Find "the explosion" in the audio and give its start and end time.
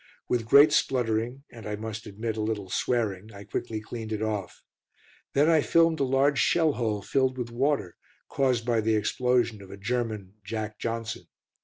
8.81-9.61